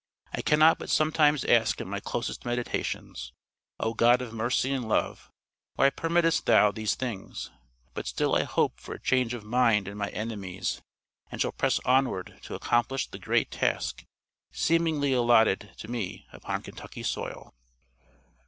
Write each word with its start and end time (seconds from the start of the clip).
"I 0.33 0.41
cannot 0.41 0.79
but 0.79 0.89
sometimes 0.89 1.45
ask 1.45 1.79
in 1.79 1.87
my 1.87 1.99
closet 1.99 2.43
meditations: 2.43 3.33
O 3.79 3.93
God 3.93 4.19
of 4.19 4.33
mercy 4.33 4.71
and 4.71 4.89
love, 4.89 5.29
why 5.75 5.91
permittest 5.91 6.45
Thou 6.47 6.71
these 6.71 6.95
things? 6.95 7.51
But 7.93 8.07
still 8.07 8.33
I 8.33 8.41
hope 8.41 8.79
for 8.79 8.95
a 8.95 8.99
change 8.99 9.35
of 9.35 9.43
mind 9.43 9.87
in 9.87 9.99
my 9.99 10.09
enemies, 10.09 10.81
and 11.31 11.39
shall 11.39 11.51
press 11.51 11.79
onward 11.85 12.39
to 12.45 12.55
accomplish 12.55 13.05
the 13.11 13.19
great 13.19 13.51
task 13.51 14.03
seemingly 14.51 15.13
allotted 15.13 15.71
to 15.77 15.87
me 15.87 16.25
upon 16.33 16.63
Kentucky 16.63 17.03
soil." 17.03 17.53